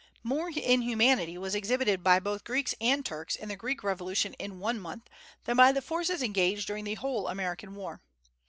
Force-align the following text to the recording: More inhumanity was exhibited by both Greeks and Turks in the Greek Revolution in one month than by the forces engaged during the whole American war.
More 0.23 0.49
inhumanity 0.49 1.37
was 1.37 1.53
exhibited 1.53 2.01
by 2.03 2.19
both 2.19 2.43
Greeks 2.43 2.73
and 2.81 3.05
Turks 3.05 3.35
in 3.35 3.49
the 3.49 3.55
Greek 3.55 3.83
Revolution 3.83 4.33
in 4.39 4.57
one 4.57 4.79
month 4.79 5.07
than 5.43 5.55
by 5.55 5.71
the 5.71 5.79
forces 5.79 6.23
engaged 6.23 6.65
during 6.65 6.85
the 6.85 6.95
whole 6.95 7.27
American 7.27 7.75
war. 7.75 8.01